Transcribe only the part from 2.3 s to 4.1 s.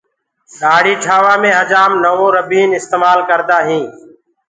ربيٚن استمآل ڪردآ هينٚ۔